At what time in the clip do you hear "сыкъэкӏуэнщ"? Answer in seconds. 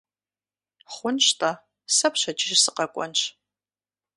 2.63-3.21